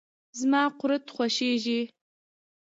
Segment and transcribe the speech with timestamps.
[0.39, 1.79] زما قورت خوشیزی.